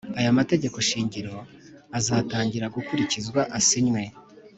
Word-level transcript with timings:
Aya 0.19 0.37
mategeko 0.39 0.77
shingiro 0.89 1.35
azatangira 1.97 2.65
gukurikizwa 2.75 3.41
asinywe 3.57 4.01